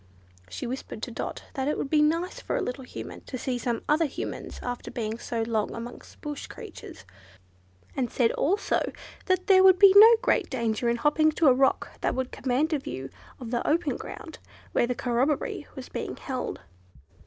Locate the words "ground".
13.95-14.39